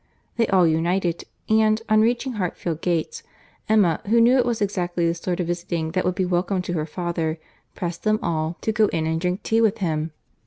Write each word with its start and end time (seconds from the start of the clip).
They 0.37 0.47
all 0.47 0.65
united; 0.65 1.25
and, 1.47 1.79
on 1.87 2.01
reaching 2.01 2.31
Hartfield 2.33 2.81
gates, 2.81 3.21
Emma, 3.69 4.01
who 4.07 4.19
knew 4.19 4.35
it 4.39 4.47
was 4.47 4.59
exactly 4.59 5.05
the 5.05 5.13
sort 5.13 5.39
of 5.39 5.45
visiting 5.45 5.91
that 5.91 6.03
would 6.03 6.15
be 6.15 6.25
welcome 6.25 6.63
to 6.63 6.73
her 6.73 6.87
father, 6.87 7.37
pressed 7.75 8.03
them 8.03 8.17
all 8.23 8.57
to 8.61 8.71
go 8.71 8.87
in 8.87 9.05
and 9.05 9.21
drink 9.21 9.43
tea 9.43 9.61
with 9.61 9.77
him. 9.77 10.11